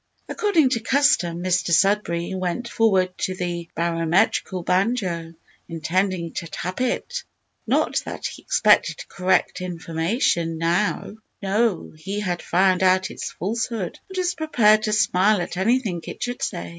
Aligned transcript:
According 0.27 0.69
to 0.71 0.79
custom, 0.79 1.43
Mr 1.43 1.69
Sudberry 1.71 2.33
went 2.35 2.67
forward 2.67 3.15
to 3.19 3.35
the 3.35 3.69
barometrical 3.75 4.63
banjo, 4.63 5.35
intending 5.69 6.31
to 6.33 6.47
tap 6.47 6.81
it 6.81 7.23
not 7.67 8.01
that 8.05 8.25
he 8.25 8.41
expected 8.41 9.07
correct 9.07 9.61
information 9.61 10.57
now. 10.57 11.17
No; 11.43 11.93
he 11.95 12.19
had 12.19 12.41
found 12.41 12.81
out 12.81 13.11
its 13.11 13.31
falsehood, 13.33 13.99
and 14.09 14.17
was 14.17 14.33
prepared 14.33 14.81
to 14.85 14.91
smile 14.91 15.39
at 15.39 15.55
anything 15.55 16.01
it 16.07 16.23
should 16.23 16.41
say. 16.41 16.69